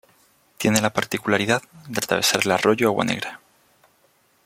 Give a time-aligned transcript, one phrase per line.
[0.57, 3.39] Tiene la particularidad de atravesar el Arroyo Agua Negra.